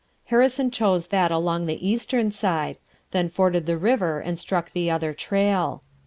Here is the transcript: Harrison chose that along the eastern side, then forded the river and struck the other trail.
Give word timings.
Harrison 0.33 0.71
chose 0.71 1.09
that 1.09 1.29
along 1.31 1.67
the 1.67 1.87
eastern 1.87 2.31
side, 2.31 2.79
then 3.11 3.29
forded 3.29 3.67
the 3.67 3.77
river 3.77 4.19
and 4.19 4.39
struck 4.39 4.71
the 4.71 4.89
other 4.89 5.13
trail. 5.13 5.83